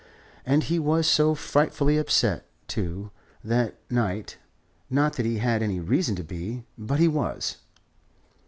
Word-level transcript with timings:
"And 0.47 0.63
he 0.63 0.79
was 0.79 1.05
so 1.05 1.35
frightfully 1.35 1.99
upset, 1.99 2.47
too, 2.67 3.11
that 3.43 3.77
night 3.87 4.39
not 4.89 5.13
that 5.13 5.27
he 5.27 5.37
had 5.37 5.61
any 5.61 5.79
reason 5.79 6.15
to 6.15 6.23
be; 6.23 6.65
but 6.75 6.99
he 6.99 7.07
was." 7.07 7.57